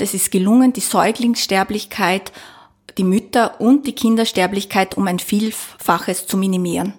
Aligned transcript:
Es 0.00 0.14
ist 0.14 0.30
gelungen, 0.30 0.72
die 0.72 0.80
Säuglingssterblichkeit, 0.80 2.32
die 2.96 3.04
Mütter- 3.04 3.60
und 3.60 3.86
die 3.86 3.92
Kindersterblichkeit 3.92 4.96
um 4.96 5.06
ein 5.06 5.18
Vielfaches 5.18 6.26
zu 6.26 6.38
minimieren. 6.38 6.94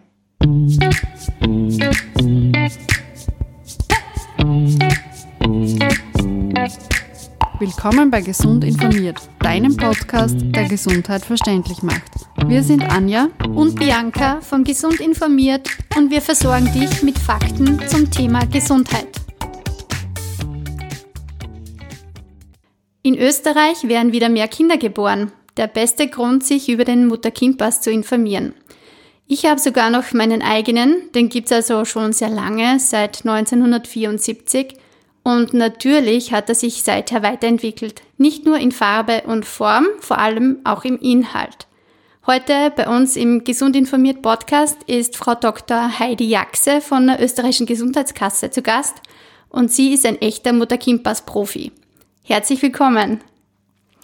Willkommen 7.58 8.12
bei 8.12 8.22
Gesund 8.22 8.64
informiert, 8.64 9.20
deinem 9.40 9.76
Podcast, 9.76 10.36
der 10.40 10.68
Gesundheit 10.68 11.26
verständlich 11.26 11.82
macht. 11.82 12.04
Wir 12.46 12.62
sind 12.62 12.84
Anja 12.84 13.30
und 13.56 13.80
Bianca 13.80 14.42
von 14.42 14.64
Gesund 14.64 15.00
informiert 15.00 15.68
und 15.98 16.12
wir 16.12 16.22
versorgen 16.22 16.72
dich 16.72 17.02
mit 17.02 17.18
Fakten 17.18 17.80
zum 17.88 18.12
Thema 18.12 18.46
Gesundheit. 18.46 19.31
In 23.04 23.18
Österreich 23.18 23.88
werden 23.88 24.12
wieder 24.12 24.30
mehr 24.30 24.48
Kinder 24.48 24.78
geboren. 24.78 25.32
Der 25.58 25.66
beste 25.68 26.08
Grund, 26.08 26.44
sich 26.44 26.70
über 26.70 26.86
den 26.86 27.08
Mutter-Kind-Pass 27.08 27.82
zu 27.82 27.90
informieren. 27.90 28.54
Ich 29.28 29.46
habe 29.46 29.60
sogar 29.60 29.90
noch 29.90 30.14
meinen 30.14 30.44
eigenen, 30.44 31.12
den 31.16 31.30
gibt's 31.30 31.52
also 31.52 31.84
schon 31.86 32.14
sehr 32.14 32.30
lange, 32.30 32.80
seit 32.80 33.26
1974 33.26 34.76
und 35.24 35.54
natürlich 35.54 36.32
hat 36.32 36.50
er 36.50 36.56
sich 36.56 36.84
seither 36.84 37.24
weiterentwickelt, 37.24 38.02
nicht 38.18 38.46
nur 38.46 38.58
in 38.58 38.72
Farbe 38.72 39.24
und 39.26 39.46
Form, 39.46 39.88
vor 40.00 40.18
allem 40.18 40.60
auch 40.64 40.84
im 40.84 41.00
Inhalt. 41.00 41.68
Heute 42.28 42.72
bei 42.76 42.88
uns 42.88 43.16
im 43.16 43.44
Gesund 43.44 43.76
informiert 43.76 44.22
Podcast 44.22 44.78
ist 44.86 45.18
Frau 45.18 45.34
Dr. 45.34 45.98
Heidi 45.98 46.28
Jaxe 46.30 46.82
von 46.82 47.08
der 47.08 47.24
österreichischen 47.24 47.66
Gesundheitskasse 47.66 48.52
zu 48.52 48.62
Gast 48.62 48.96
und 49.50 49.72
sie 49.72 49.94
ist 49.94 50.06
ein 50.06 50.22
echter 50.22 50.54
Mutter-Kind-Pass-Profi. 50.54 51.72
Herzlich 52.24 52.62
willkommen. 52.62 53.20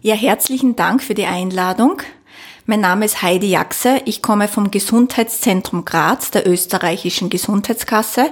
Ja, 0.02 0.16
herzlichen 0.16 0.76
Dank 0.76 1.04
für 1.04 1.14
die 1.14 1.28
Einladung. 1.28 2.02
Mein 2.66 2.82
Name 2.82 3.06
ist 3.06 3.22
Heidi 3.22 3.48
Jaxe. 3.48 4.02
Ich 4.06 4.24
komme 4.24 4.48
vom 4.48 4.72
Gesundheitszentrum 4.72 5.86
Graz 5.86 6.32
der 6.32 6.48
österreichischen 6.48 7.30
Gesundheitskasse. 7.30 8.32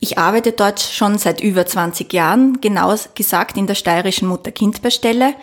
Ich 0.00 0.18
arbeite 0.18 0.50
dort 0.50 0.80
schon 0.80 1.16
seit 1.16 1.40
über 1.40 1.64
20 1.64 2.12
Jahren, 2.12 2.60
genau 2.60 2.92
gesagt 3.14 3.56
in 3.56 3.68
der 3.68 3.76
steirischen 3.76 4.26
Mutter-Kind-Bestelle. 4.26 5.34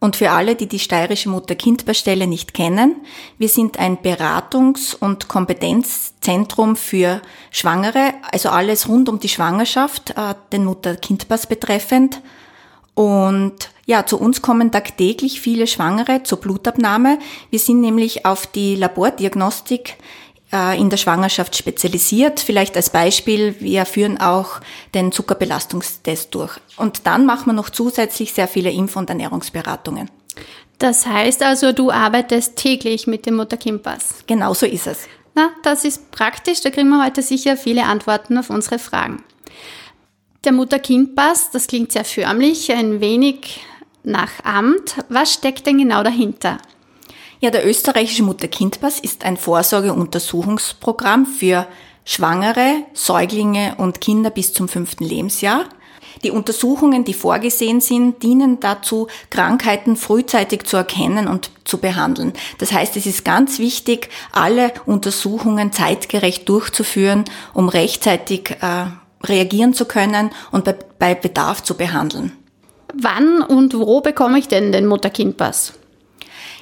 Und 0.00 0.16
für 0.16 0.30
alle, 0.30 0.54
die 0.54 0.66
die 0.66 0.78
steirische 0.78 1.28
Mutter-Kind-Bestelle 1.28 2.26
nicht 2.26 2.54
kennen, 2.54 2.96
wir 3.36 3.50
sind 3.50 3.78
ein 3.78 3.98
Beratungs- 3.98 4.96
und 4.98 5.28
Kompetenzzentrum 5.28 6.76
für 6.76 7.20
Schwangere, 7.50 8.14
also 8.32 8.48
alles 8.48 8.88
rund 8.88 9.10
um 9.10 9.20
die 9.20 9.28
Schwangerschaft, 9.28 10.10
äh, 10.16 10.34
den 10.50 10.64
Mutter-Kind-Pass 10.64 11.46
betreffend. 11.46 12.22
Und 12.98 13.70
ja, 13.86 14.06
zu 14.06 14.18
uns 14.18 14.42
kommen 14.42 14.72
tagtäglich 14.72 15.40
viele 15.40 15.68
Schwangere 15.68 16.24
zur 16.24 16.40
Blutabnahme. 16.40 17.20
Wir 17.48 17.60
sind 17.60 17.80
nämlich 17.80 18.26
auf 18.26 18.48
die 18.48 18.74
Labordiagnostik 18.74 19.94
äh, 20.52 20.76
in 20.76 20.90
der 20.90 20.96
Schwangerschaft 20.96 21.56
spezialisiert. 21.56 22.40
Vielleicht 22.40 22.74
als 22.74 22.90
Beispiel, 22.90 23.54
wir 23.60 23.86
führen 23.86 24.20
auch 24.20 24.60
den 24.94 25.12
Zuckerbelastungstest 25.12 26.34
durch. 26.34 26.58
Und 26.76 27.06
dann 27.06 27.24
machen 27.24 27.46
wir 27.46 27.52
noch 27.52 27.70
zusätzlich 27.70 28.32
sehr 28.32 28.48
viele 28.48 28.72
Info- 28.72 28.98
und 28.98 29.08
Ernährungsberatungen. 29.08 30.10
Das 30.80 31.06
heißt 31.06 31.44
also, 31.44 31.70
du 31.70 31.92
arbeitest 31.92 32.56
täglich 32.56 33.06
mit 33.06 33.26
dem 33.26 33.36
Mutter-Kind-Pass. 33.36 34.24
Genau 34.26 34.54
so 34.54 34.66
ist 34.66 34.88
es. 34.88 35.06
Na, 35.36 35.50
das 35.62 35.84
ist 35.84 36.10
praktisch. 36.10 36.62
Da 36.62 36.70
kriegen 36.70 36.88
wir 36.88 37.04
heute 37.04 37.22
sicher 37.22 37.56
viele 37.56 37.84
Antworten 37.84 38.36
auf 38.38 38.50
unsere 38.50 38.80
Fragen. 38.80 39.22
Der 40.44 40.52
Mutter-Kind-Pass, 40.52 41.50
das 41.50 41.66
klingt 41.66 41.90
sehr 41.90 42.04
förmlich, 42.04 42.70
ein 42.72 43.00
wenig 43.00 43.60
nach 44.04 44.30
Amt. 44.44 44.96
Was 45.08 45.32
steckt 45.34 45.66
denn 45.66 45.78
genau 45.78 46.04
dahinter? 46.04 46.58
Ja, 47.40 47.50
der 47.50 47.66
österreichische 47.66 48.22
Mutter-Kind-Pass 48.22 49.00
ist 49.00 49.24
ein 49.24 49.36
Vorsorgeuntersuchungsprogramm 49.36 51.26
für 51.26 51.66
Schwangere, 52.04 52.84
Säuglinge 52.94 53.74
und 53.78 54.00
Kinder 54.00 54.30
bis 54.30 54.52
zum 54.52 54.68
fünften 54.68 55.04
Lebensjahr. 55.04 55.64
Die 56.22 56.30
Untersuchungen, 56.30 57.04
die 57.04 57.14
vorgesehen 57.14 57.80
sind, 57.80 58.22
dienen 58.22 58.60
dazu, 58.60 59.08
Krankheiten 59.30 59.96
frühzeitig 59.96 60.64
zu 60.64 60.76
erkennen 60.76 61.28
und 61.28 61.50
zu 61.64 61.78
behandeln. 61.78 62.32
Das 62.58 62.72
heißt, 62.72 62.96
es 62.96 63.06
ist 63.06 63.24
ganz 63.24 63.58
wichtig, 63.58 64.08
alle 64.32 64.72
Untersuchungen 64.86 65.72
zeitgerecht 65.72 66.48
durchzuführen, 66.48 67.24
um 67.54 67.68
rechtzeitig 67.68 68.56
äh, 68.62 68.86
reagieren 69.24 69.74
zu 69.74 69.84
können 69.84 70.30
und 70.50 70.64
bei, 70.64 70.76
bei 70.98 71.14
Bedarf 71.14 71.62
zu 71.62 71.76
behandeln. 71.76 72.32
Wann 72.94 73.42
und 73.42 73.74
wo 73.78 74.00
bekomme 74.00 74.38
ich 74.38 74.48
denn 74.48 74.72
den 74.72 74.86
Mutter-Kind-Pass? 74.86 75.74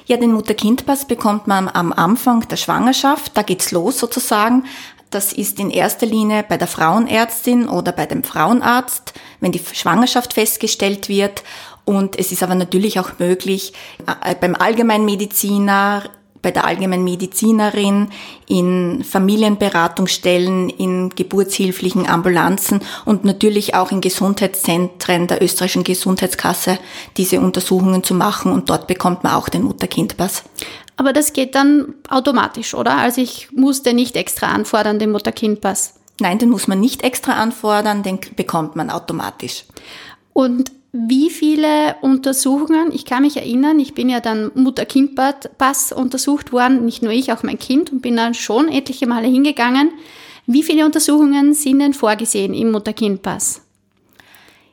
Ja, 0.05 0.17
den 0.17 0.31
Mutter-Kind-Pass 0.31 1.05
bekommt 1.05 1.47
man 1.47 1.69
am 1.69 1.91
Anfang 1.91 2.47
der 2.47 2.57
Schwangerschaft. 2.57 3.35
Da 3.35 3.41
geht's 3.41 3.71
los 3.71 3.99
sozusagen. 3.99 4.65
Das 5.09 5.31
ist 5.31 5.59
in 5.59 5.69
erster 5.69 6.05
Linie 6.05 6.43
bei 6.47 6.57
der 6.57 6.67
Frauenärztin 6.67 7.69
oder 7.69 7.93
bei 7.93 8.05
dem 8.05 8.23
Frauenarzt, 8.23 9.13
wenn 9.39 9.53
die 9.53 9.61
Schwangerschaft 9.73 10.33
festgestellt 10.33 11.07
wird. 11.07 11.43
Und 11.85 12.19
es 12.19 12.33
ist 12.33 12.43
aber 12.43 12.55
natürlich 12.55 12.99
auch 12.99 13.11
möglich, 13.17 13.71
äh, 14.23 14.35
beim 14.35 14.55
Allgemeinmediziner, 14.55 16.03
bei 16.41 16.51
der 16.51 16.65
Allgemeinmedizinerin, 16.65 18.09
in 18.47 19.03
Familienberatungsstellen, 19.03 20.69
in 20.69 21.09
geburtshilflichen 21.09 22.07
Ambulanzen 22.07 22.81
und 23.05 23.25
natürlich 23.25 23.75
auch 23.75 23.91
in 23.91 24.01
Gesundheitszentren 24.01 25.27
der 25.27 25.41
österreichischen 25.41 25.83
Gesundheitskasse 25.83 26.79
diese 27.17 27.39
Untersuchungen 27.39 28.03
zu 28.03 28.13
machen 28.13 28.51
und 28.51 28.69
dort 28.69 28.87
bekommt 28.87 29.23
man 29.23 29.33
auch 29.33 29.49
den 29.49 29.63
Mutter-Kind-Pass. 29.63 30.43
Aber 30.97 31.13
das 31.13 31.33
geht 31.33 31.53
dann 31.53 31.93
automatisch, 32.09 32.73
oder? 32.73 32.97
Also 32.97 33.21
ich 33.21 33.51
muss 33.51 33.83
den 33.83 33.95
nicht 33.95 34.15
extra 34.15 34.47
anfordern, 34.47 34.97
den 34.97 35.11
Mutter-Kind-Pass. 35.11 35.93
Nein, 36.19 36.39
den 36.39 36.49
muss 36.49 36.67
man 36.67 36.79
nicht 36.79 37.03
extra 37.03 37.33
anfordern, 37.33 38.01
den 38.01 38.19
bekommt 38.35 38.75
man 38.75 38.89
automatisch. 38.89 39.65
Und 40.33 40.71
wie 41.05 41.29
viele 41.29 41.95
Untersuchungen, 42.01 42.91
ich 42.91 43.05
kann 43.05 43.21
mich 43.21 43.37
erinnern, 43.37 43.79
ich 43.79 43.93
bin 43.93 44.09
ja 44.09 44.19
dann 44.19 44.49
Mutter-Kind-Pass 44.55 45.91
untersucht 45.91 46.51
worden, 46.51 46.85
nicht 46.85 47.03
nur 47.03 47.11
ich, 47.11 47.31
auch 47.31 47.43
mein 47.43 47.59
Kind 47.59 47.91
und 47.91 48.01
bin 48.01 48.15
dann 48.15 48.33
schon 48.33 48.67
etliche 48.67 49.05
Male 49.05 49.27
hingegangen. 49.27 49.91
Wie 50.47 50.63
viele 50.63 50.85
Untersuchungen 50.85 51.53
sind 51.53 51.79
denn 51.79 51.93
vorgesehen 51.93 52.53
im 52.55 52.71
Mutter-Kind-Pass? 52.71 53.61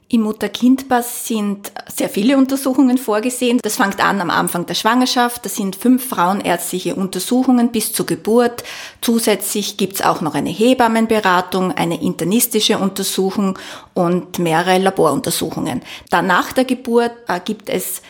Im 0.08 0.22
Mutter-Kind-Pass 0.22 1.26
sind 1.26 1.72
sehr 1.96 2.08
viele 2.08 2.36
Untersuchungen 2.36 2.98
vorgesehen. 2.98 3.60
Das 3.62 3.76
fängt 3.76 4.02
an 4.02 4.20
am 4.20 4.30
Anfang 4.30 4.66
der 4.66 4.74
Schwangerschaft. 4.74 5.44
Das 5.44 5.54
sind 5.54 5.76
fünf 5.76 6.08
frauenärztliche 6.08 6.96
Untersuchungen 6.96 7.70
bis 7.70 7.92
zur 7.92 8.06
Geburt. 8.06 8.64
Zusätzlich 9.00 9.76
gibt's 9.76 10.02
auch 10.02 10.20
noch 10.20 10.34
eine 10.34 10.50
Hebammenberatung, 10.50 11.72
eine 11.72 12.02
internistische 12.02 12.78
Untersuchung 12.78 13.58
und 13.94 14.38
mehrere 14.40 14.78
Laboruntersuchungen. 14.78 15.82
Dann 16.10 16.26
nach 16.26 16.52
der 16.52 16.64
Geburt 16.64 17.12
äh, 17.28 17.38
gibt 17.44 17.68
es 17.68 18.02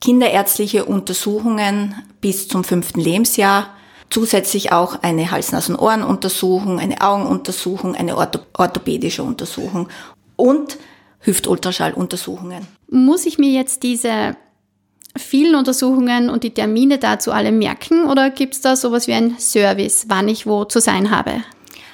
kinderärztliche 0.00 0.84
Untersuchungen 0.84 1.94
bis 2.20 2.48
zum 2.48 2.64
fünften 2.64 3.00
Lebensjahr. 3.00 3.70
Zusätzlich 4.10 4.72
auch 4.72 5.02
eine 5.02 5.30
Hals-Nasen-Ohren-Untersuchung, 5.30 6.78
eine 6.78 7.02
Augenuntersuchung, 7.02 7.94
eine 7.94 8.16
orthopädische 8.16 9.22
Untersuchung 9.22 9.88
und 10.36 10.78
Hüftultraschalluntersuchungen. 11.20 12.66
Muss 12.90 13.26
ich 13.26 13.38
mir 13.38 13.50
jetzt 13.50 13.82
diese 13.82 14.36
vielen 15.16 15.54
Untersuchungen 15.54 16.30
und 16.30 16.44
die 16.44 16.54
Termine 16.54 16.98
dazu 16.98 17.32
alle 17.32 17.52
merken 17.52 18.08
oder 18.08 18.30
gibt 18.30 18.54
es 18.54 18.60
da 18.60 18.76
sowas 18.76 19.08
wie 19.08 19.14
ein 19.14 19.36
Service, 19.38 20.06
wann 20.08 20.28
ich 20.28 20.46
wo 20.46 20.64
zu 20.64 20.80
sein 20.80 21.10
habe? 21.10 21.42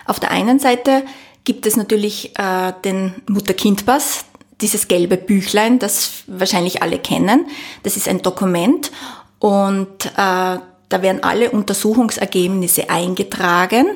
Auf 0.07 0.21
der 0.21 0.31
einen 0.31 0.59
Seite 0.59 1.03
gibt 1.45 1.67
es 1.67 1.77
natürlich 1.77 2.39
äh, 2.39 2.73
den 2.85 3.15
Mutter-Kind-Pass, 3.29 4.27
dieses 4.61 4.89
gelbe 4.89 5.17
Büchlein, 5.17 5.79
das 5.79 6.25
wahrscheinlich 6.27 6.83
alle 6.83 6.99
kennen. 6.99 7.47
Das 7.83 7.97
ist 7.97 8.09
ein 8.09 8.23
Dokument 8.23 8.93
und 9.39 10.07
äh, 10.07 10.11
da 10.17 11.03
werden 11.03 11.23
alle 11.23 11.51
Untersuchungsergebnisse 11.51 12.91
eingetragen 12.91 13.87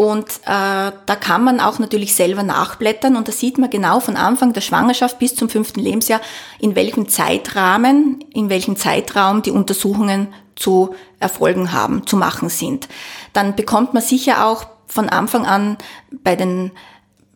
und 0.00 0.30
äh, 0.46 0.92
da 1.04 1.16
kann 1.20 1.44
man 1.44 1.60
auch 1.60 1.78
natürlich 1.78 2.14
selber 2.14 2.42
nachblättern 2.42 3.16
und 3.16 3.28
da 3.28 3.32
sieht 3.32 3.58
man 3.58 3.68
genau 3.68 4.00
von 4.00 4.16
Anfang 4.16 4.54
der 4.54 4.62
Schwangerschaft 4.62 5.18
bis 5.18 5.34
zum 5.34 5.50
fünften 5.50 5.78
Lebensjahr, 5.78 6.22
in 6.58 6.74
welchem 6.74 7.10
Zeitrahmen, 7.10 8.24
in 8.32 8.48
welchem 8.48 8.76
Zeitraum 8.76 9.42
die 9.42 9.50
Untersuchungen 9.50 10.28
zu 10.56 10.94
erfolgen 11.18 11.72
haben, 11.72 12.06
zu 12.06 12.16
machen 12.16 12.48
sind. 12.48 12.88
Dann 13.34 13.56
bekommt 13.56 13.92
man 13.92 14.02
sicher 14.02 14.46
auch 14.46 14.64
von 14.86 15.10
Anfang 15.10 15.44
an 15.44 15.76
bei 16.24 16.34
den 16.34 16.70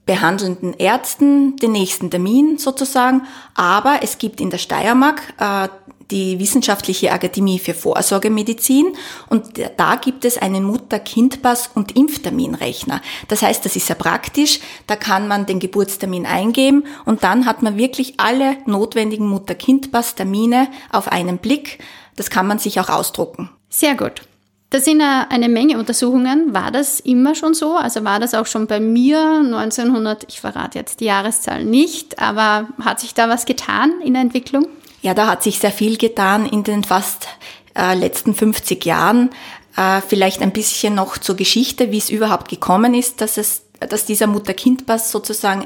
behandelnden 0.07 0.73
Ärzten 0.73 1.57
den 1.57 1.73
nächsten 1.73 2.11
Termin 2.11 2.57
sozusagen. 2.57 3.27
Aber 3.55 3.99
es 4.01 4.17
gibt 4.17 4.41
in 4.41 4.49
der 4.49 4.57
Steiermark 4.57 5.21
äh, 5.39 5.69
die 6.11 6.39
Wissenschaftliche 6.39 7.13
Akademie 7.13 7.59
für 7.59 7.75
Vorsorgemedizin 7.75 8.95
und 9.29 9.45
da 9.77 9.97
gibt 9.97 10.25
es 10.25 10.39
einen 10.39 10.65
Mutter-Kind-Pass 10.65 11.71
und 11.75 11.97
Impfterminrechner. 11.97 13.01
Das 13.29 13.43
heißt, 13.43 13.65
das 13.65 13.77
ist 13.77 13.87
sehr 13.87 13.97
praktisch, 13.97 14.61
da 14.87 14.97
kann 14.97 15.29
man 15.29 15.47
den 15.47 15.61
Geburtstermin 15.61 16.27
eingeben 16.27 16.85
und 17.05 17.25
dann 17.25 17.47
hat 17.47 17.63
man 17.63 17.77
wirklich 17.77 18.15
alle 18.19 18.57
notwendigen 18.67 19.29
Mutter-Kind-Pass-Termine 19.29 20.69
auf 20.93 21.11
einen 21.11 21.39
Blick. 21.39 21.79
Das 22.17 22.31
kann 22.31 22.47
man 22.47 22.59
sich 22.59 22.79
auch 22.81 22.89
ausdrucken. 22.89 23.51
Sehr 23.69 23.95
gut. 23.95 24.23
Das 24.71 24.85
sind 24.85 25.01
eine 25.01 25.49
Menge 25.49 25.79
Untersuchungen. 25.79 26.53
War 26.53 26.73
das 26.73 26.99
immer 26.99 27.37
schon 27.37 27.55
so? 27.55 27.77
Also 27.77 28.03
war 28.03 28.19
das 28.19 28.35
auch 28.35 28.47
schon 28.47 28.67
bei 28.67 28.81
mir 28.81 29.21
1900, 29.21 30.25
ich 30.29 30.41
verrate 30.41 30.79
jetzt 30.79 30.99
die 30.99 31.05
Jahreszahl 31.05 31.65
nicht, 31.65 32.19
aber 32.19 32.69
hat 32.81 32.99
sich 32.99 33.15
da 33.15 33.29
was 33.29 33.47
getan 33.47 33.93
in 34.05 34.15
der 34.15 34.23
Entwicklung? 34.23 34.67
Ja, 35.05 35.13
da 35.13 35.27
hat 35.27 35.43
sich 35.43 35.59
sehr 35.59 35.71
viel 35.71 35.99
getan 35.99 36.47
in 36.47 36.65
den 36.65 36.83
fast 36.83 37.29
äh, 37.77 37.95
letzten 37.95 38.35
50 38.35 38.87
Jahren. 38.87 39.29
Äh, 39.77 40.01
vielleicht 40.01 40.41
ein 40.41 40.51
bisschen 40.51 40.95
noch 40.95 41.19
zur 41.19 41.37
Geschichte, 41.37 41.91
wie 41.91 41.99
es 41.99 42.09
überhaupt 42.09 42.49
gekommen 42.49 42.95
ist, 42.95 43.21
dass 43.21 43.37
es 43.37 43.61
dass 43.81 44.07
dieser 44.07 44.29
Mutter-Kind-Pass 44.29 45.11
sozusagen 45.11 45.65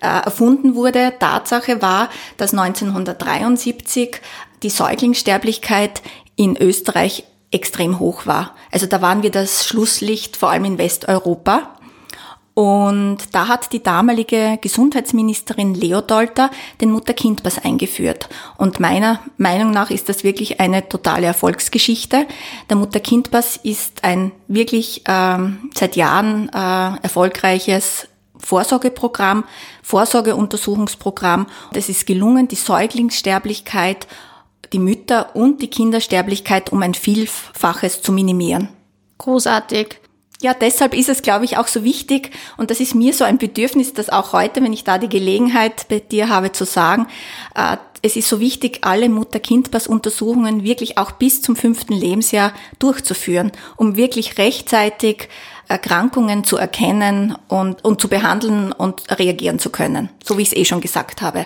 äh, 0.00 0.06
erfunden 0.06 0.74
wurde. 0.74 1.12
Tatsache 1.20 1.80
war, 1.80 2.10
dass 2.36 2.52
1973 2.52 4.20
die 4.64 4.70
Säuglingssterblichkeit 4.70 6.02
in 6.34 6.56
Österreich 6.56 7.22
extrem 7.52 8.00
hoch 8.00 8.26
war. 8.26 8.56
Also 8.72 8.86
da 8.86 9.00
waren 9.02 9.22
wir 9.22 9.30
das 9.30 9.66
Schlusslicht, 9.66 10.36
vor 10.36 10.50
allem 10.50 10.64
in 10.64 10.78
Westeuropa. 10.78 11.76
Und 12.54 13.18
da 13.32 13.48
hat 13.48 13.72
die 13.72 13.82
damalige 13.82 14.58
Gesundheitsministerin 14.60 15.74
Leo 15.74 16.00
Dolter 16.00 16.50
den 16.80 16.90
Mutter-Kind-Pass 16.90 17.64
eingeführt. 17.64 18.28
Und 18.58 18.80
meiner 18.80 19.20
Meinung 19.38 19.70
nach 19.70 19.90
ist 19.90 20.08
das 20.08 20.24
wirklich 20.24 20.60
eine 20.60 20.88
totale 20.88 21.26
Erfolgsgeschichte. 21.26 22.26
Der 22.68 22.76
Mutter-Kind-Pass 22.76 23.56
ist 23.56 24.04
ein 24.04 24.32
wirklich 24.48 25.02
ähm, 25.06 25.70
seit 25.74 25.96
Jahren 25.96 26.48
äh, 26.48 27.02
erfolgreiches 27.02 28.08
Vorsorgeprogramm, 28.36 29.44
Vorsorgeuntersuchungsprogramm. 29.82 31.46
Es 31.72 31.88
ist 31.88 32.06
gelungen, 32.06 32.48
die 32.48 32.56
Säuglingssterblichkeit 32.56 34.06
die 34.72 34.78
Mütter- 34.78 35.34
und 35.34 35.62
die 35.62 35.68
Kindersterblichkeit 35.68 36.70
um 36.72 36.82
ein 36.82 36.94
Vielfaches 36.94 38.02
zu 38.02 38.12
minimieren. 38.12 38.68
Großartig. 39.18 40.00
Ja, 40.42 40.54
deshalb 40.54 40.94
ist 40.94 41.10
es, 41.10 41.20
glaube 41.20 41.44
ich, 41.44 41.58
auch 41.58 41.66
so 41.66 41.84
wichtig 41.84 42.30
und 42.56 42.70
das 42.70 42.80
ist 42.80 42.94
mir 42.94 43.12
so 43.12 43.24
ein 43.24 43.36
Bedürfnis, 43.36 43.92
dass 43.92 44.08
auch 44.08 44.32
heute, 44.32 44.62
wenn 44.62 44.72
ich 44.72 44.84
da 44.84 44.96
die 44.96 45.08
Gelegenheit 45.08 45.86
bei 45.88 46.00
dir 46.00 46.30
habe 46.30 46.52
zu 46.52 46.64
sagen, 46.64 47.06
äh, 47.54 47.76
es 48.02 48.16
ist 48.16 48.28
so 48.28 48.40
wichtig, 48.40 48.78
alle 48.80 49.10
Mutter-Kind-Pass-Untersuchungen 49.10 50.64
wirklich 50.64 50.96
auch 50.96 51.10
bis 51.12 51.42
zum 51.42 51.56
fünften 51.56 51.92
Lebensjahr 51.92 52.54
durchzuführen, 52.78 53.52
um 53.76 53.96
wirklich 53.96 54.38
rechtzeitig 54.38 55.28
Erkrankungen 55.68 56.44
zu 56.44 56.56
erkennen 56.56 57.36
und, 57.48 57.84
und 57.84 58.00
zu 58.00 58.08
behandeln 58.08 58.72
und 58.72 59.02
reagieren 59.18 59.58
zu 59.58 59.68
können, 59.68 60.08
so 60.24 60.38
wie 60.38 60.42
ich 60.42 60.48
es 60.48 60.56
eh 60.56 60.64
schon 60.64 60.80
gesagt 60.80 61.20
habe. 61.20 61.44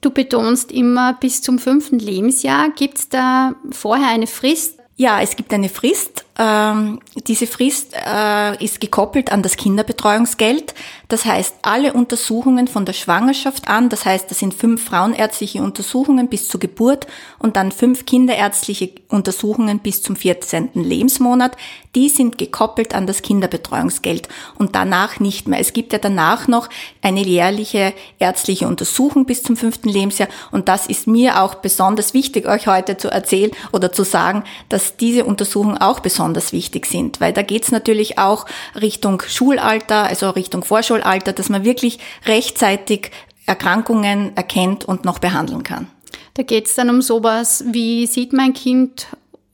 Du 0.00 0.10
betonst 0.10 0.72
immer 0.72 1.14
bis 1.14 1.42
zum 1.42 1.58
fünften 1.58 1.98
Lebensjahr. 1.98 2.70
Gibt 2.70 2.98
es 2.98 3.08
da 3.10 3.54
vorher 3.70 4.08
eine 4.08 4.26
Frist? 4.26 4.78
Ja, 4.96 5.20
es 5.20 5.36
gibt 5.36 5.52
eine 5.52 5.68
Frist. 5.68 6.23
Ähm, 6.36 6.98
diese 7.28 7.46
Frist 7.46 7.94
äh, 7.94 8.62
ist 8.62 8.80
gekoppelt 8.80 9.30
an 9.30 9.42
das 9.42 9.56
Kinderbetreuungsgeld. 9.56 10.74
Das 11.06 11.26
heißt, 11.26 11.56
alle 11.62 11.92
Untersuchungen 11.92 12.66
von 12.66 12.84
der 12.84 12.92
Schwangerschaft 12.92 13.68
an, 13.68 13.88
das 13.88 14.04
heißt, 14.04 14.28
das 14.30 14.40
sind 14.40 14.52
fünf 14.52 14.84
frauenärztliche 14.84 15.62
Untersuchungen 15.62 16.28
bis 16.28 16.48
zur 16.48 16.58
Geburt 16.58 17.06
und 17.38 17.56
dann 17.56 17.70
fünf 17.70 18.04
kinderärztliche 18.04 18.90
Untersuchungen 19.08 19.78
bis 19.78 20.02
zum 20.02 20.16
14. 20.16 20.70
Lebensmonat, 20.74 21.56
die 21.94 22.08
sind 22.08 22.36
gekoppelt 22.36 22.96
an 22.96 23.06
das 23.06 23.22
Kinderbetreuungsgeld 23.22 24.28
und 24.58 24.74
danach 24.74 25.20
nicht 25.20 25.46
mehr. 25.46 25.60
Es 25.60 25.72
gibt 25.72 25.92
ja 25.92 26.00
danach 26.00 26.48
noch 26.48 26.68
eine 27.00 27.20
jährliche 27.20 27.92
ärztliche 28.18 28.66
Untersuchung 28.66 29.24
bis 29.24 29.44
zum 29.44 29.56
fünften 29.56 29.88
Lebensjahr 29.88 30.28
und 30.50 30.68
das 30.68 30.88
ist 30.88 31.06
mir 31.06 31.42
auch 31.42 31.56
besonders 31.56 32.12
wichtig, 32.12 32.48
euch 32.48 32.66
heute 32.66 32.96
zu 32.96 33.08
erzählen 33.08 33.52
oder 33.72 33.92
zu 33.92 34.02
sagen, 34.02 34.42
dass 34.68 34.96
diese 34.96 35.24
Untersuchungen 35.24 35.78
auch 35.78 36.00
besonders 36.00 36.23
besonders 36.24 36.52
wichtig 36.54 36.86
sind, 36.86 37.20
weil 37.20 37.34
da 37.34 37.42
geht 37.42 37.64
es 37.64 37.70
natürlich 37.70 38.18
auch 38.18 38.46
Richtung 38.80 39.20
Schulalter, 39.26 40.04
also 40.04 40.30
Richtung 40.30 40.64
Vorschulalter, 40.64 41.34
dass 41.34 41.50
man 41.50 41.64
wirklich 41.64 41.98
rechtzeitig 42.24 43.10
Erkrankungen 43.44 44.34
erkennt 44.34 44.86
und 44.86 45.04
noch 45.04 45.18
behandeln 45.18 45.62
kann. 45.62 45.88
Da 46.32 46.42
geht 46.42 46.66
es 46.66 46.74
dann 46.76 46.88
um 46.88 47.02
sowas 47.02 47.62
wie, 47.66 48.06
sieht 48.06 48.32
mein 48.32 48.54
Kind 48.54 49.06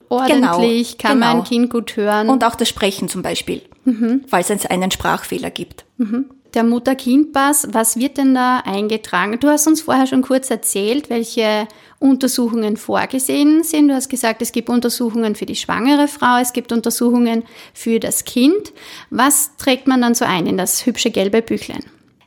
ordentlich, 0.08 0.96
genau, 0.96 1.08
kann 1.08 1.20
genau. 1.20 1.34
mein 1.34 1.44
Kind 1.44 1.70
gut 1.70 1.96
hören? 1.96 2.28
Und 2.28 2.44
auch 2.44 2.54
das 2.54 2.68
Sprechen 2.68 3.08
zum 3.08 3.22
Beispiel, 3.22 3.62
mhm. 3.84 4.24
falls 4.28 4.48
es 4.50 4.66
einen 4.66 4.92
Sprachfehler 4.92 5.50
gibt. 5.50 5.84
Mhm. 5.98 6.26
Der 6.54 6.64
Mutter-Kind-Pass, 6.64 7.68
was 7.70 7.96
wird 7.96 8.18
denn 8.18 8.34
da 8.34 8.58
eingetragen? 8.58 9.38
Du 9.38 9.48
hast 9.48 9.68
uns 9.68 9.82
vorher 9.82 10.08
schon 10.08 10.22
kurz 10.22 10.50
erzählt, 10.50 11.08
welche 11.08 11.68
Untersuchungen 12.00 12.76
vorgesehen 12.76 13.62
sind. 13.62 13.88
Du 13.88 13.94
hast 13.94 14.08
gesagt, 14.08 14.42
es 14.42 14.50
gibt 14.50 14.68
Untersuchungen 14.68 15.36
für 15.36 15.46
die 15.46 15.54
schwangere 15.54 16.08
Frau, 16.08 16.38
es 16.40 16.52
gibt 16.52 16.72
Untersuchungen 16.72 17.44
für 17.72 18.00
das 18.00 18.24
Kind. 18.24 18.72
Was 19.10 19.56
trägt 19.58 19.86
man 19.86 20.00
dann 20.00 20.16
so 20.16 20.24
ein 20.24 20.46
in 20.46 20.56
das 20.56 20.84
hübsche 20.86 21.12
gelbe 21.12 21.40
Büchlein? 21.40 21.84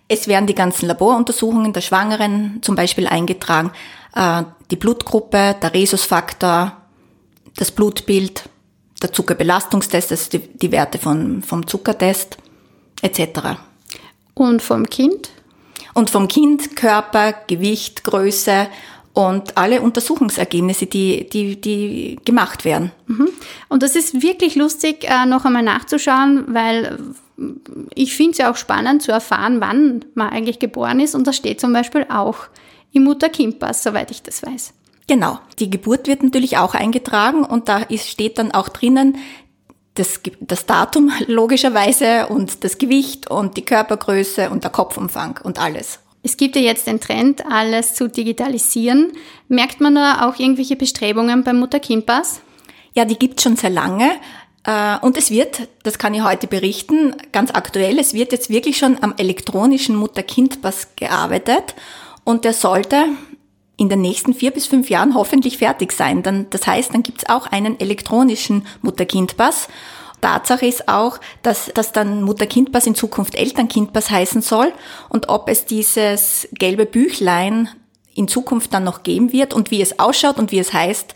Es 0.07 0.27
werden 0.27 0.47
die 0.47 0.55
ganzen 0.55 0.87
Laboruntersuchungen 0.87 1.73
der 1.73 1.81
Schwangeren 1.81 2.59
zum 2.61 2.75
Beispiel 2.75 3.07
eingetragen, 3.07 3.71
äh, 4.15 4.43
die 4.71 4.77
Blutgruppe, 4.77 5.55
der 5.61 5.73
Rhesusfaktor, 5.73 6.77
das 7.57 7.71
Blutbild, 7.71 8.43
der 9.01 9.11
Zuckerbelastungstest, 9.11 10.11
also 10.11 10.29
die, 10.29 10.39
die 10.39 10.71
Werte 10.71 10.97
von, 10.97 11.41
vom 11.41 11.67
Zuckertest 11.67 12.37
etc. 13.01 13.57
Und 14.33 14.61
vom 14.61 14.87
Kind? 14.87 15.29
Und 15.93 16.09
vom 16.09 16.27
Kind 16.27 16.75
Körper, 16.75 17.33
Gewicht, 17.47 18.03
Größe 18.03 18.67
und 19.13 19.57
alle 19.57 19.81
Untersuchungsergebnisse, 19.81 20.87
die, 20.87 21.29
die, 21.29 21.61
die 21.61 22.19
gemacht 22.25 22.65
werden. 22.65 22.91
Mhm. 23.05 23.29
Und 23.69 23.83
das 23.83 23.95
ist 23.95 24.21
wirklich 24.23 24.55
lustig, 24.55 25.03
äh, 25.03 25.25
noch 25.27 25.45
einmal 25.45 25.61
nachzuschauen, 25.61 26.45
weil 26.47 26.97
ich 27.93 28.15
finde 28.15 28.31
es 28.31 28.37
ja 28.39 28.51
auch 28.51 28.57
spannend 28.57 29.03
zu 29.03 29.11
erfahren, 29.11 29.61
wann 29.61 30.05
man 30.15 30.29
eigentlich 30.29 30.59
geboren 30.59 30.99
ist. 30.99 31.13
Und 31.13 31.27
das 31.27 31.35
steht 31.35 31.61
zum 31.61 31.73
Beispiel 31.73 32.05
auch 32.09 32.47
im 32.91 33.03
Mutter-Kind-Pass, 33.03 33.83
soweit 33.83 34.11
ich 34.11 34.23
das 34.23 34.43
weiß. 34.43 34.73
Genau. 35.07 35.39
Die 35.59 35.69
Geburt 35.69 36.07
wird 36.07 36.23
natürlich 36.23 36.57
auch 36.57 36.73
eingetragen 36.73 37.43
und 37.43 37.67
da 37.67 37.79
ist, 37.79 38.07
steht 38.07 38.37
dann 38.37 38.51
auch 38.51 38.69
drinnen, 38.69 39.17
das, 39.95 40.21
das 40.39 40.65
Datum 40.65 41.11
logischerweise 41.27 42.27
und 42.27 42.63
das 42.63 42.77
Gewicht 42.77 43.29
und 43.29 43.57
die 43.57 43.65
Körpergröße 43.65 44.49
und 44.49 44.63
der 44.63 44.71
Kopfumfang 44.71 45.39
und 45.43 45.59
alles. 45.59 45.99
Es 46.23 46.37
gibt 46.37 46.55
ja 46.55 46.61
jetzt 46.61 46.87
den 46.87 47.01
Trend, 47.01 47.45
alles 47.45 47.95
zu 47.95 48.07
digitalisieren. 48.07 49.11
Merkt 49.49 49.81
man 49.81 49.95
da 49.95 50.27
auch 50.27 50.39
irgendwelche 50.39 50.77
Bestrebungen 50.77 51.43
beim 51.43 51.59
Mutter-Kind-Pass? 51.59 52.41
Ja, 52.93 53.03
die 53.05 53.19
gibt 53.19 53.39
es 53.39 53.43
schon 53.43 53.57
sehr 53.57 53.69
lange. 53.69 54.09
Äh, 54.65 54.97
und 55.01 55.17
es 55.17 55.29
wird, 55.29 55.67
das 55.83 55.97
kann 55.97 56.13
ich 56.13 56.23
heute 56.23 56.47
berichten, 56.47 57.13
ganz 57.33 57.51
aktuell, 57.51 57.99
es 57.99 58.13
wird 58.13 58.31
jetzt 58.31 58.49
wirklich 58.49 58.77
schon 58.77 59.03
am 59.03 59.13
elektronischen 59.17 59.97
Mutter-Kind-Pass 59.97 60.95
gearbeitet. 60.95 61.75
Und 62.23 62.45
der 62.45 62.53
sollte 62.53 63.07
in 63.77 63.89
den 63.89 64.01
nächsten 64.01 64.33
vier 64.33 64.51
bis 64.51 64.67
fünf 64.67 64.89
Jahren 64.89 65.15
hoffentlich 65.15 65.57
fertig 65.57 65.91
sein. 65.91 66.23
Dann, 66.23 66.49
das 66.49 66.67
heißt, 66.67 66.93
dann 66.93 67.03
gibt's 67.03 67.27
auch 67.29 67.47
einen 67.47 67.79
elektronischen 67.79 68.65
Mutter-Kind-Pass. 68.81 69.67
Tatsache 70.21 70.65
ist 70.65 70.87
auch, 70.87 71.19
dass, 71.41 71.71
dass 71.73 71.91
dann 71.91 72.23
Mutter-Kind-Pass 72.23 72.87
in 72.87 72.95
Zukunft 72.95 73.35
Eltern-Kind-Pass 73.35 74.09
heißen 74.09 74.41
soll 74.41 74.71
und 75.09 75.27
ob 75.27 75.49
es 75.49 75.65
dieses 75.65 76.47
gelbe 76.53 76.85
Büchlein 76.85 77.67
in 78.15 78.27
Zukunft 78.27 78.73
dann 78.73 78.83
noch 78.83 79.03
geben 79.03 79.33
wird 79.33 79.53
und 79.53 79.69
wie 79.71 79.81
es 79.81 79.99
ausschaut 79.99 80.37
und 80.37 80.51
wie 80.51 80.59
es 80.59 80.71
heißt, 80.71 81.13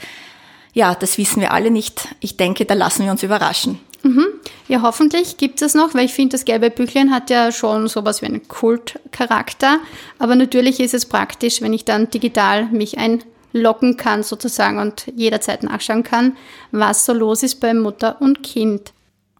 ja, 0.73 0.93
das 0.93 1.17
wissen 1.17 1.41
wir 1.41 1.53
alle 1.53 1.71
nicht. 1.71 2.07
Ich 2.19 2.37
denke, 2.37 2.65
da 2.65 2.73
lassen 2.73 3.05
wir 3.05 3.11
uns 3.11 3.23
überraschen. 3.23 3.79
Mhm. 4.03 4.27
Ja, 4.67 4.81
hoffentlich 4.81 5.37
gibt 5.37 5.61
es 5.61 5.73
noch, 5.73 5.93
weil 5.93 6.05
ich 6.05 6.13
finde, 6.13 6.33
das 6.33 6.45
gelbe 6.45 6.69
Büchlein 6.69 7.11
hat 7.11 7.29
ja 7.29 7.51
schon 7.51 7.87
sowas 7.87 8.21
wie 8.21 8.27
einen 8.27 8.47
Kultcharakter. 8.47 9.79
Aber 10.19 10.35
natürlich 10.35 10.79
ist 10.79 10.93
es 10.93 11.05
praktisch, 11.05 11.61
wenn 11.61 11.73
ich 11.73 11.85
dann 11.85 12.09
digital 12.09 12.65
mich 12.65 12.97
einloggen 12.97 13.97
kann 13.97 14.23
sozusagen 14.23 14.79
und 14.79 15.07
jederzeit 15.15 15.63
nachschauen 15.63 16.03
kann, 16.03 16.37
was 16.71 17.05
so 17.05 17.13
los 17.13 17.43
ist 17.43 17.59
bei 17.59 17.73
Mutter 17.73 18.21
und 18.21 18.43
Kind. 18.43 18.93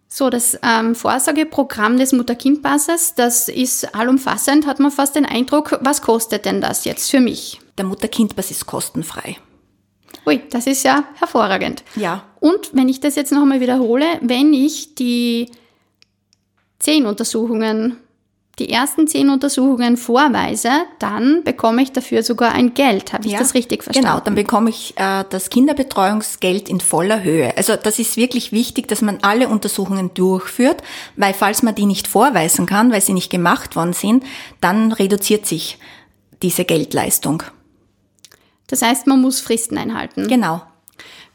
So, 0.10 0.30
das 0.30 0.58
ähm, 0.64 0.96
Vorsorgeprogramm 0.96 1.98
des 1.98 2.14
Mutter-Kind-Passes, 2.14 3.16
das 3.16 3.50
ist 3.50 3.94
allumfassend, 3.94 4.66
hat 4.66 4.80
man 4.80 4.90
fast 4.90 5.16
den 5.16 5.26
Eindruck. 5.26 5.78
Was 5.82 6.02
kostet 6.02 6.46
denn 6.46 6.62
das 6.62 6.86
jetzt 6.86 7.12
für 7.12 7.20
mich? 7.20 7.60
Der 7.78 7.86
Mutter-Kind-Pass 7.86 8.50
ist 8.50 8.66
kostenfrei. 8.66 9.36
Ui, 10.26 10.42
das 10.50 10.66
ist 10.66 10.84
ja 10.84 11.04
hervorragend. 11.16 11.84
Ja. 11.96 12.24
Und 12.40 12.72
wenn 12.74 12.90
ich 12.90 13.00
das 13.00 13.16
jetzt 13.16 13.32
noch 13.32 13.42
einmal 13.42 13.62
wiederhole, 13.62 14.06
wenn 14.22 14.54
ich 14.54 14.96
die 14.96 15.50
zehn 16.80 17.06
Untersuchungen 17.06 17.98
die 18.60 18.70
ersten 18.72 19.08
zehn 19.08 19.30
Untersuchungen 19.30 19.98
vorweise, 19.98 20.70
dann 20.98 21.44
bekomme 21.44 21.84
ich 21.84 21.92
dafür 21.92 22.24
sogar 22.24 22.54
ein 22.54 22.74
Geld. 22.74 23.14
Habe 23.14 23.28
ich 23.28 23.34
ja, 23.34 23.40
das 23.40 23.54
richtig 23.54 23.84
verstanden? 23.84 24.10
Genau, 24.10 24.20
dann 24.20 24.34
bekomme 24.34 24.72
ich 24.72 24.96
äh, 24.98 25.24
das 25.30 25.52
Kinderbetreuungsgeld 25.52 26.68
in 26.68 26.80
voller 26.80 27.22
Höhe. 27.24 27.56
Also 27.56 27.76
das 27.76 28.00
ist 28.00 28.18
wirklich 28.18 28.52
wichtig, 28.52 28.88
dass 28.88 29.02
man 29.02 29.20
alle 29.22 29.48
Untersuchungen 29.48 30.12
durchführt, 30.16 30.82
weil 31.16 31.36
falls 31.36 31.62
man 31.62 31.76
die 31.76 31.86
nicht 31.86 32.08
vorweisen 32.08 32.66
kann, 32.66 32.92
weil 32.92 33.02
sie 33.02 33.14
nicht 33.14 33.30
gemacht 33.30 33.76
worden 33.76 33.94
sind, 33.94 34.24
dann 34.60 34.92
reduziert 34.92 35.46
sich 35.46 35.78
diese 36.42 36.66
Geldleistung. 36.66 37.44
Das 38.66 38.82
heißt, 38.82 39.06
man 39.06 39.22
muss 39.22 39.40
Fristen 39.40 39.78
einhalten. 39.78 40.28
Genau. 40.28 40.64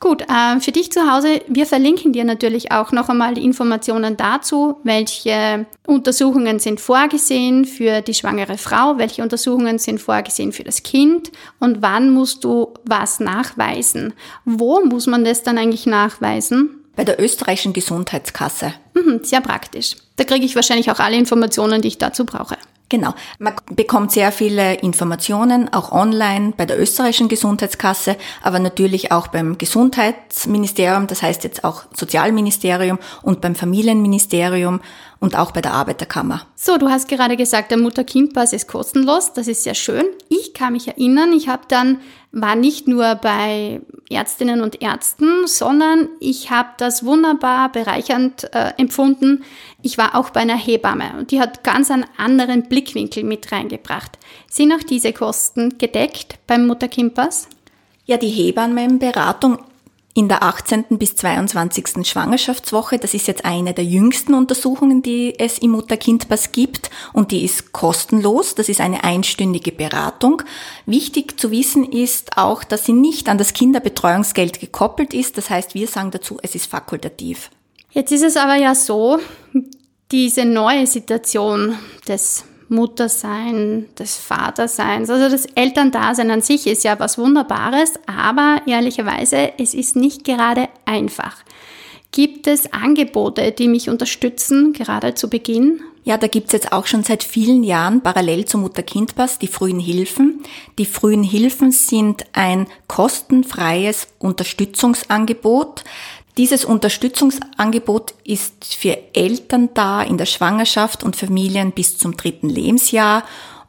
Gut, 0.03 0.23
äh, 0.23 0.59
für 0.59 0.73
dich 0.73 0.91
zu 0.91 1.09
Hause, 1.09 1.43
wir 1.47 1.65
verlinken 1.65 2.13
dir 2.13 2.25
natürlich 2.25 2.73
auch 2.73 2.91
noch 2.91 3.09
einmal 3.09 3.35
die 3.35 3.45
Informationen 3.45 4.17
dazu, 4.17 4.81
welche 4.83 5.65
Untersuchungen 5.87 6.59
sind 6.59 6.81
vorgesehen 6.81 7.65
für 7.65 8.01
die 8.01 8.13
schwangere 8.13 8.59
Frau, 8.59 8.99
welche 8.99 9.23
Untersuchungen 9.23 9.79
sind 9.79 10.01
vorgesehen 10.01 10.51
für 10.51 10.65
das 10.65 10.83
Kind 10.83 11.31
und 11.61 11.83
wann 11.83 12.11
musst 12.11 12.43
du 12.43 12.75
was 12.83 13.21
nachweisen. 13.21 14.13
Wo 14.45 14.85
muss 14.85 15.07
man 15.07 15.25
das 15.25 15.45
dann 15.45 15.57
eigentlich 15.57 15.87
nachweisen? 15.87 16.83
Bei 16.97 17.05
der 17.05 17.23
österreichischen 17.23 17.73
Gesundheitskasse. 17.73 18.75
Mhm, 18.95 19.21
sehr 19.23 19.41
praktisch. 19.41 19.95
Da 20.17 20.25
kriege 20.25 20.45
ich 20.45 20.57
wahrscheinlich 20.57 20.91
auch 20.91 20.99
alle 20.99 21.17
Informationen, 21.17 21.81
die 21.81 21.89
ich 21.89 21.99
dazu 21.99 22.27
brauche. 22.27 22.57
Genau. 22.93 23.15
Man 23.39 23.55
bekommt 23.75 24.13
sehr 24.13 24.31
viele 24.33 24.75
Informationen, 24.75 25.73
auch 25.73 25.93
online 25.93 26.53
bei 26.55 26.67
der 26.67 26.79
österreichischen 26.79 27.31
Gesundheitskasse, 27.31 28.17
aber 28.43 28.59
natürlich 28.59 29.11
auch 29.11 29.29
beim 29.29 29.57
Gesundheitsministerium, 29.57 31.07
das 31.07 31.23
heißt 31.23 31.43
jetzt 31.43 31.65
auch 31.65 31.85
Sozialministerium 31.95 32.99
und 33.23 33.41
beim 33.41 33.55
Familienministerium 33.55 34.83
und 35.21 35.39
auch 35.39 35.53
bei 35.53 35.63
der 35.63 35.73
Arbeiterkammer. 35.73 36.43
So, 36.55 36.77
du 36.77 36.91
hast 36.91 37.09
gerade 37.09 37.39
gesagt, 37.39 37.71
der 37.71 37.79
Mutter-Kind-Pass 37.79 38.53
ist 38.53 38.69
kostenlos. 38.69 39.33
Das 39.33 39.49
ist 39.49 39.63
sehr 39.65 39.75
schön. 39.75 40.05
Ich 40.29 40.53
kann 40.53 40.75
mich 40.75 40.89
erinnern, 40.89 41.33
ich 41.33 41.49
habe 41.49 41.63
dann 41.69 41.99
war 42.33 42.57
nicht 42.57 42.89
nur 42.89 43.15
bei 43.17 43.83
Ärztinnen 44.11 44.63
und 44.63 44.81
Ärzten, 44.81 45.47
sondern 45.47 46.09
ich 46.19 46.51
habe 46.51 46.71
das 46.79 47.05
wunderbar 47.05 47.71
bereichernd 47.71 48.53
äh, 48.55 48.73
empfunden. 48.79 49.45
Ich 49.83 49.99
war 49.99 50.15
auch 50.15 50.31
bei 50.31 50.41
einer 50.41 50.57
Hebamme 50.57 51.13
und 51.19 51.31
die 51.31 51.41
hat 51.41 51.63
ganz 51.63 51.91
einen 51.91 52.07
anderen 52.17 52.65
Blickwinkel 52.69 53.23
mit 53.23 53.53
reingebracht. 53.53 54.19
Sind 54.51 54.73
auch 54.73 54.83
diese 54.83 55.13
Kosten 55.13 55.77
gedeckt 55.79 56.39
beim 56.47 56.67
Mutter-Kind-Pass? 56.67 57.49
Ja, 58.07 58.17
die 58.17 58.29
Hebammenberatung 58.29 59.59
in 60.15 60.29
der 60.29 60.43
18. 60.43 60.85
bis 60.99 61.17
22. 61.17 62.07
Schwangerschaftswoche. 62.07 62.99
Das 62.99 63.15
ist 63.15 63.27
jetzt 63.27 63.45
eine 63.45 63.73
der 63.73 63.85
jüngsten 63.85 64.35
Untersuchungen, 64.35 65.03
die 65.03 65.39
es 65.39 65.59
im 65.59 65.71
Mutter-Kind-Pass 65.71 66.53
gibt 66.53 66.91
und 67.13 67.31
die 67.31 67.45
ist 67.45 67.73
kostenlos. 67.73 68.55
Das 68.55 68.69
ist 68.69 68.81
eine 68.81 69.05
einstündige 69.05 69.73
Beratung. 69.73 70.43
Wichtig 70.85 71.41
zu 71.41 71.51
wissen 71.51 71.85
ist 71.85 72.37
auch, 72.37 72.63
dass 72.63 72.85
sie 72.85 72.93
nicht 72.93 73.29
an 73.29 73.39
das 73.39 73.55
Kinderbetreuungsgeld 73.55 74.61
gekoppelt 74.61 75.15
ist. 75.15 75.39
Das 75.39 75.49
heißt, 75.49 75.75
wir 75.75 75.89
sagen 75.89 76.11
dazu, 76.11 76.39
es 76.43 76.55
ist 76.55 76.67
fakultativ. 76.67 77.51
Jetzt 77.91 78.13
ist 78.13 78.23
es 78.23 78.37
aber 78.37 78.57
ja 78.57 78.75
so, 78.75 79.19
diese 80.11 80.45
neue 80.45 80.87
Situation 80.87 81.77
des 82.07 82.45
Muttersein, 82.73 83.87
des 83.99 84.17
Vaterseins. 84.17 85.09
Also 85.11 85.29
das 85.29 85.47
Elterndasein 85.55 86.31
an 86.31 86.41
sich 86.41 86.67
ist 86.67 86.83
ja 86.83 86.99
was 86.99 87.19
Wunderbares, 87.19 87.95
aber 88.07 88.63
ehrlicherweise, 88.67 89.53
es 89.59 89.75
ist 89.75 89.95
nicht 89.95 90.25
gerade 90.25 90.69
einfach. 90.85 91.37
Gibt 92.11 92.47
es 92.47 92.73
Angebote, 92.73 93.53
die 93.53 93.69
mich 93.69 93.89
unterstützen, 93.89 94.73
gerade 94.73 95.15
zu 95.15 95.31
Beginn? 95.31 95.81
Ja, 96.05 96.19
da 96.19 96.27
gibt's 96.27 96.53
jetzt 96.53 96.73
auch 96.73 96.87
schon 96.87 97.05
seit 97.05 97.23
vielen 97.23 97.63
Jahren 97.63 98.03
parallel 98.03 98.45
zum 98.45 98.63
Mutter-Kind-Pass 98.63 99.39
die 99.39 99.47
frühen 99.47 99.79
Hilfen. 99.79 100.43
Die 100.79 100.85
frühen 100.85 101.23
Hilfen 101.23 101.71
sind 101.71 102.25
ein 102.33 102.67
kostenfreies 102.89 104.09
Unterstützungsangebot. 104.19 105.85
Dieses 106.39 106.65
Unterstützungsangebot 106.65 108.15
ist 108.25 108.75
für 108.75 108.97
Eltern 109.15 109.71
da 109.75 110.03
in 110.03 110.17
der 110.17 110.27
Schwangerschaft 110.27 111.05
und 111.05 111.15
Familien 111.15 111.73
bis 111.73 111.99
zum 111.99 112.17
dritten 112.17 112.49
Lebensjahr. 112.49 113.25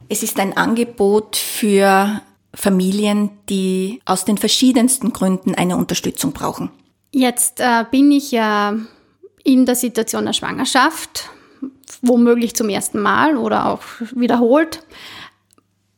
Es 0.08 0.24
ist 0.24 0.39
ein 0.39 0.55
Angebot 0.55 1.36
für 1.36 2.22
Familien, 2.53 3.32
die 3.50 4.01
aus 4.05 4.24
den 4.25 4.38
verschiedensten 4.38 5.12
Gründen 5.12 5.55
eine 5.55 5.75
Unterstützung 5.75 6.32
brauchen. 6.32 6.70
Jetzt 7.12 7.60
äh, 7.60 7.86
bin 7.91 8.12
ich 8.12 8.32
ja 8.32 8.75
in 9.43 9.65
der 9.65 9.75
Situation 9.75 10.25
der 10.25 10.34
Schwangerschaft, 10.34 11.29
womöglich 12.01 12.55
zum 12.55 12.70
ersten 12.70 13.00
Mal 13.00 13.38
oder 13.38 13.67
auch 13.67 13.82
wiederholt. 14.15 14.84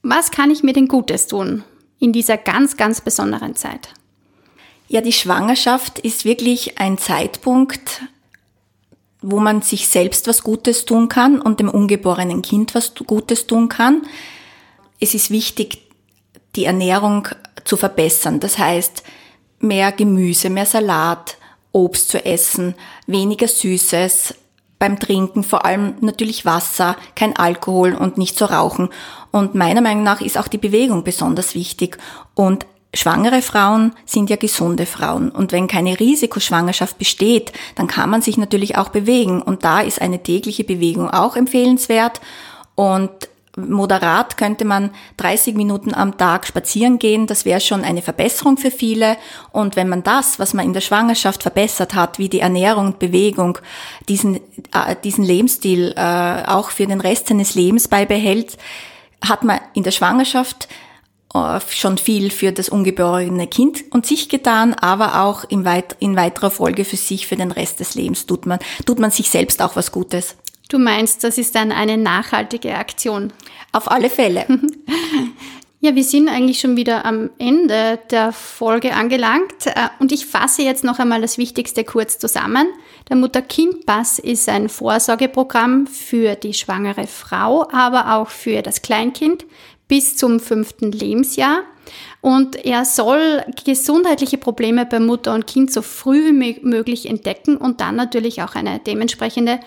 Was 0.01 0.31
kann 0.31 0.49
ich 0.49 0.63
mir 0.63 0.73
denn 0.73 0.87
Gutes 0.87 1.27
tun 1.27 1.63
in 1.99 2.11
dieser 2.11 2.37
ganz, 2.37 2.75
ganz 2.75 3.01
besonderen 3.01 3.55
Zeit? 3.55 3.89
Ja, 4.87 5.01
die 5.01 5.13
Schwangerschaft 5.13 5.99
ist 5.99 6.25
wirklich 6.25 6.77
ein 6.77 6.97
Zeitpunkt, 6.97 8.03
wo 9.21 9.39
man 9.39 9.61
sich 9.63 9.87
selbst 9.87 10.27
was 10.27 10.43
Gutes 10.43 10.85
tun 10.85 11.09
kann 11.09 11.41
und 11.41 11.59
dem 11.59 11.69
ungeborenen 11.69 12.43
Kind 12.43 12.75
was 12.75 12.93
Gutes 12.93 13.47
tun 13.47 13.69
kann. 13.69 14.03
Es 14.99 15.15
ist 15.15 15.31
wichtig, 15.31 15.81
die 16.55 16.65
Ernährung 16.65 17.27
zu 17.63 17.77
verbessern. 17.77 18.39
Das 18.39 18.59
heißt, 18.59 19.03
mehr 19.59 19.91
Gemüse, 19.91 20.51
mehr 20.51 20.67
Salat, 20.67 21.37
Obst 21.71 22.09
zu 22.09 22.23
essen, 22.23 22.75
weniger 23.07 23.47
Süßes, 23.47 24.35
beim 24.77 24.99
Trinken 24.99 25.43
vor 25.43 25.65
allem 25.65 25.95
natürlich 26.01 26.45
Wasser, 26.45 26.95
kein 27.15 27.35
Alkohol 27.35 27.93
und 27.95 28.17
nicht 28.17 28.37
zu 28.37 28.45
rauchen. 28.45 28.89
Und 29.31 29.55
meiner 29.55 29.81
Meinung 29.81 30.03
nach 30.03 30.21
ist 30.21 30.37
auch 30.37 30.47
die 30.47 30.57
Bewegung 30.57 31.03
besonders 31.03 31.55
wichtig. 31.55 31.97
Und 32.35 32.65
Schwangere 32.95 33.41
Frauen 33.41 33.93
sind 34.05 34.29
ja 34.29 34.37
gesunde 34.37 34.85
Frauen. 34.85 35.29
Und 35.29 35.51
wenn 35.51 35.67
keine 35.67 35.99
Risikoschwangerschaft 35.99 36.97
besteht, 36.97 37.51
dann 37.75 37.87
kann 37.87 38.09
man 38.09 38.21
sich 38.21 38.37
natürlich 38.37 38.77
auch 38.77 38.89
bewegen. 38.89 39.41
Und 39.41 39.63
da 39.63 39.81
ist 39.81 40.01
eine 40.01 40.23
tägliche 40.23 40.63
Bewegung 40.63 41.09
auch 41.09 41.35
empfehlenswert. 41.35 42.21
Und 42.75 43.11
moderat 43.57 44.37
könnte 44.37 44.65
man 44.65 44.91
30 45.17 45.55
Minuten 45.55 45.93
am 45.93 46.17
Tag 46.17 46.45
spazieren 46.45 46.99
gehen, 46.99 47.27
das 47.27 47.45
wäre 47.45 47.61
schon 47.61 47.83
eine 47.83 48.01
Verbesserung 48.01 48.57
für 48.57 48.71
viele. 48.71 49.17
Und 49.51 49.75
wenn 49.75 49.89
man 49.89 50.03
das, 50.03 50.39
was 50.39 50.53
man 50.53 50.65
in 50.65 50.73
der 50.73 50.81
Schwangerschaft 50.81 51.43
verbessert 51.43 51.95
hat, 51.95 52.19
wie 52.19 52.29
die 52.29 52.41
Ernährung 52.41 52.87
und 52.87 52.99
Bewegung, 52.99 53.57
diesen, 54.09 54.35
äh, 54.73 54.95
diesen 55.03 55.23
Lebensstil 55.23 55.93
äh, 55.95 56.43
auch 56.47 56.69
für 56.69 56.85
den 56.85 57.01
Rest 57.01 57.27
seines 57.27 57.55
Lebens 57.55 57.87
beibehält, 57.87 58.57
hat 59.23 59.43
man 59.43 59.59
in 59.73 59.83
der 59.83 59.91
Schwangerschaft 59.91 60.67
schon 61.69 61.97
viel 61.97 62.31
für 62.31 62.51
das 62.51 62.69
ungeborene 62.69 63.47
Kind 63.47 63.83
und 63.91 64.05
sich 64.05 64.29
getan, 64.29 64.73
aber 64.73 65.21
auch 65.21 65.43
in, 65.43 65.65
weit 65.65 65.95
in 65.99 66.15
weiterer 66.15 66.51
Folge 66.51 66.85
für 66.85 66.97
sich, 66.97 67.27
für 67.27 67.35
den 67.35 67.51
Rest 67.51 67.79
des 67.79 67.95
Lebens 67.95 68.25
tut 68.25 68.45
man, 68.45 68.59
tut 68.85 68.99
man 68.99 69.11
sich 69.11 69.29
selbst 69.29 69.61
auch 69.61 69.75
was 69.75 69.91
Gutes. 69.91 70.35
Du 70.69 70.79
meinst, 70.79 71.23
das 71.23 71.37
ist 71.37 71.55
dann 71.55 71.71
eine 71.71 71.97
nachhaltige 71.97 72.75
Aktion? 72.75 73.31
Auf 73.71 73.91
alle 73.91 74.09
Fälle. 74.09 74.45
Ja, 75.81 75.93
wir 75.93 76.03
sind 76.03 76.29
eigentlich 76.29 76.59
schon 76.59 76.77
wieder 76.77 77.05
am 77.05 77.29
Ende 77.37 77.99
der 78.09 78.31
Folge 78.31 78.95
angelangt 78.95 79.67
äh, 79.67 79.89
und 79.99 80.11
ich 80.11 80.25
fasse 80.25 80.63
jetzt 80.63 80.83
noch 80.83 80.97
einmal 80.97 81.21
das 81.21 81.37
Wichtigste 81.37 81.83
kurz 81.83 82.17
zusammen. 82.17 82.65
Der 83.07 83.17
Mutter-Kind-Pass 83.17 84.17
ist 84.17 84.49
ein 84.49 84.67
Vorsorgeprogramm 84.67 85.85
für 85.85 86.33
die 86.33 86.55
schwangere 86.55 87.05
Frau, 87.05 87.67
aber 87.71 88.15
auch 88.15 88.29
für 88.29 88.63
das 88.63 88.81
Kleinkind 88.81 89.45
bis 89.87 90.17
zum 90.17 90.39
fünften 90.39 90.91
Lebensjahr. 90.91 91.63
Und 92.21 92.65
er 92.65 92.85
soll 92.85 93.43
gesundheitliche 93.65 94.37
Probleme 94.37 94.85
bei 94.85 94.99
Mutter 94.99 95.33
und 95.33 95.45
Kind 95.45 95.71
so 95.71 95.81
früh 95.81 96.31
wie 96.31 96.59
möglich 96.63 97.07
entdecken 97.07 97.57
und 97.57 97.81
dann 97.81 97.95
natürlich 97.95 98.41
auch 98.41 98.55
eine 98.55 98.79
dementsprechende 98.79 99.59